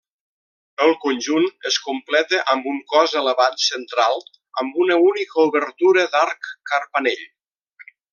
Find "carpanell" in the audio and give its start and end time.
6.73-7.23